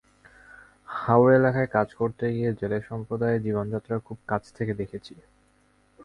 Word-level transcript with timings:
হাওর 0.95 1.29
এলাকায় 1.33 1.69
কাজ 1.75 1.87
করতে 1.93 2.25
গিয়ে 2.33 2.51
জেলে 2.59 2.77
সম্প্রদায়ের 2.89 3.43
জীবনযাত্রা 3.43 3.95
খুব 3.99 4.17
কাছ 4.27 4.43
থেকে 4.57 4.73
দেখেছি। 4.73 5.13